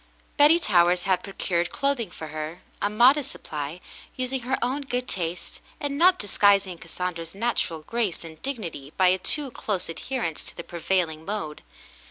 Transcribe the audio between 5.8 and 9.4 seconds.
not disguising Cas sandra's natural grace and dignity by a